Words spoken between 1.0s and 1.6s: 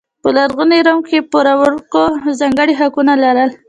کې پور